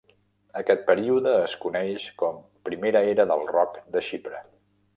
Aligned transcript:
Aquest 0.61 0.79
període 0.87 1.33
es 1.41 1.53
coneix 1.67 2.07
com 2.21 2.41
"Primera 2.71 3.05
Era 3.13 3.29
del 3.33 3.47
Rock 3.53 3.81
de 3.97 4.07
Xipre". 4.09 4.43